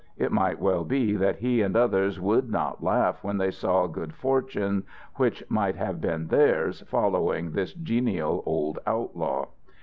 It 0.17 0.31
might 0.31 0.59
well 0.59 0.83
be 0.83 1.15
that 1.17 1.35
he 1.35 1.61
and 1.61 1.75
others 1.77 2.19
would 2.19 2.49
not 2.49 2.81
laugh 2.83 3.23
when 3.23 3.37
they 3.37 3.51
saw 3.51 3.85
good 3.85 4.15
fortune 4.15 4.81
which 5.17 5.43
might 5.47 5.75
have 5.75 6.01
been 6.01 6.25
theirs 6.25 6.83
following 6.87 7.51
this 7.51 7.73
genial 7.73 8.41
old 8.47 8.79
outlaw. 8.87 9.45